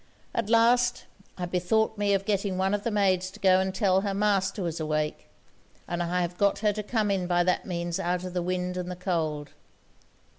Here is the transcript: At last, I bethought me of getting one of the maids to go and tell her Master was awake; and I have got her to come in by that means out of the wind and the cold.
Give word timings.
At 0.33 0.49
last, 0.49 1.05
I 1.37 1.45
bethought 1.45 1.95
me 1.95 2.15
of 2.15 2.25
getting 2.25 2.57
one 2.57 2.73
of 2.73 2.83
the 2.83 2.89
maids 2.89 3.29
to 3.29 3.39
go 3.39 3.59
and 3.59 3.71
tell 3.71 4.01
her 4.01 4.15
Master 4.15 4.63
was 4.63 4.79
awake; 4.79 5.27
and 5.87 6.01
I 6.01 6.21
have 6.23 6.39
got 6.39 6.57
her 6.65 6.73
to 6.73 6.81
come 6.81 7.11
in 7.11 7.27
by 7.27 7.43
that 7.43 7.67
means 7.67 7.99
out 7.99 8.23
of 8.23 8.33
the 8.33 8.41
wind 8.41 8.77
and 8.77 8.89
the 8.89 8.95
cold. 8.95 9.51